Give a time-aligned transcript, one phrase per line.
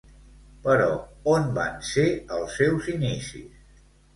[0.63, 0.87] Però
[1.35, 2.07] on van ser
[2.39, 3.89] els seus inicis?